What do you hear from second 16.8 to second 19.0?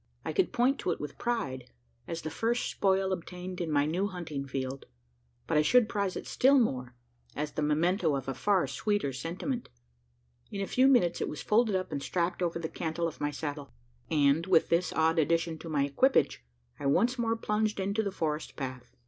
once more plunged into the forest path.